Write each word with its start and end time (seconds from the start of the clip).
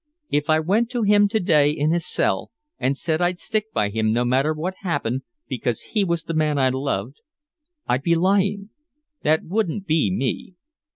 If 0.31 0.49
I 0.49 0.59
went 0.59 0.89
to 0.89 1.03
him 1.03 1.27
to 1.27 1.39
day 1.39 1.69
in 1.69 1.91
his 1.91 2.07
cell 2.07 2.49
and 2.79 2.97
said 2.97 3.21
I'd 3.21 3.37
stick 3.37 3.71
by 3.71 3.89
him 3.89 4.11
no 4.11 4.25
matter 4.25 4.51
what 4.51 4.73
happened 4.81 5.21
because 5.47 5.81
he 5.93 6.03
was 6.03 6.23
the 6.23 6.33
man 6.33 6.57
I 6.57 6.69
loved 6.69 7.21
I'd 7.85 8.01
be 8.01 8.15
lying 8.15 8.71
that 9.21 9.43
wouldn't 9.43 9.85
be 9.85 10.11
me. 10.11 10.55